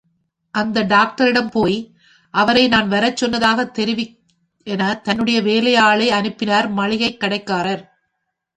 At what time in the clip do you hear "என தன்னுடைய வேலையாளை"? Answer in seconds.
4.67-6.09